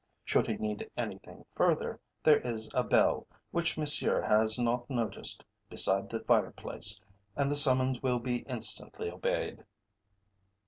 Should 0.25 0.47
he 0.47 0.57
need 0.57 0.89
anything 0.97 1.45
further, 1.53 1.99
there 2.23 2.39
is 2.39 2.71
a 2.73 2.83
bell, 2.83 3.27
which 3.51 3.77
Monsieur 3.77 4.19
has 4.21 4.57
not 4.57 4.89
noticed, 4.89 5.45
beside 5.69 6.09
the 6.09 6.21
fire 6.23 6.49
place, 6.49 6.99
and 7.35 7.51
the 7.51 7.55
summons 7.55 8.01
will 8.01 8.17
be 8.17 8.37
instantly 8.49 9.11
obeyed." 9.11 9.63